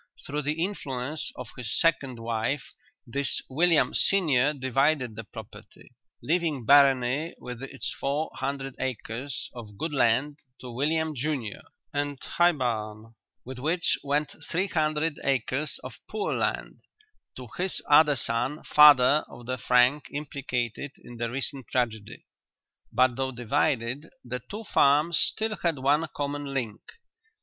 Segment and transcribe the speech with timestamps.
[0.25, 2.73] Through the influence of his second wife
[3.05, 5.91] this William senior divided the property,
[6.23, 11.61] leaving Barony with its four hundred acres of good land to William junior,
[11.93, 13.13] and High Barn,
[13.45, 16.79] with which went three hundred acres of poor land,
[17.37, 22.25] to his other son, father of the Frank implicated in the recent tragedy.
[22.91, 26.81] But though divided, the two farms still had one common link.